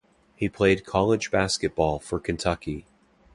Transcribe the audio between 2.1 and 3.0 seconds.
Kentucky.